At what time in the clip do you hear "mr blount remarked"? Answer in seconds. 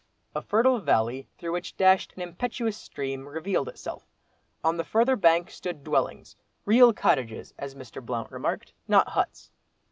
7.75-8.73